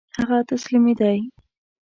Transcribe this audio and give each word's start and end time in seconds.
هغه 0.19 0.37
تسلیمېدی. 0.49 1.17